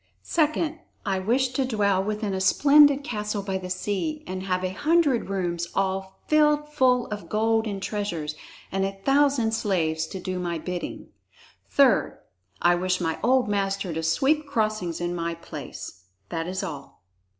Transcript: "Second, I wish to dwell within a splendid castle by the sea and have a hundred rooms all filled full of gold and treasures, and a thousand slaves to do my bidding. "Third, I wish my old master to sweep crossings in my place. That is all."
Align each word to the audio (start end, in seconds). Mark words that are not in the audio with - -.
"Second, 0.23 0.79
I 1.05 1.19
wish 1.19 1.49
to 1.49 1.63
dwell 1.63 2.03
within 2.03 2.33
a 2.33 2.41
splendid 2.41 3.03
castle 3.03 3.43
by 3.43 3.59
the 3.59 3.69
sea 3.69 4.23
and 4.25 4.41
have 4.41 4.63
a 4.63 4.73
hundred 4.73 5.29
rooms 5.29 5.67
all 5.75 6.17
filled 6.25 6.67
full 6.69 7.05
of 7.11 7.29
gold 7.29 7.67
and 7.67 7.79
treasures, 7.79 8.33
and 8.71 8.83
a 8.83 8.99
thousand 9.05 9.51
slaves 9.51 10.07
to 10.07 10.19
do 10.19 10.39
my 10.39 10.57
bidding. 10.57 11.09
"Third, 11.69 12.17
I 12.63 12.73
wish 12.73 12.99
my 12.99 13.19
old 13.21 13.47
master 13.47 13.93
to 13.93 14.01
sweep 14.01 14.47
crossings 14.47 15.01
in 15.01 15.13
my 15.13 15.35
place. 15.35 16.03
That 16.29 16.47
is 16.47 16.63
all." 16.63 17.03